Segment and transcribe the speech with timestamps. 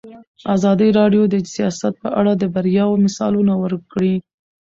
[0.55, 4.13] ازادي راډیو د سیاست په اړه د بریاوو مثالونه ورکړي.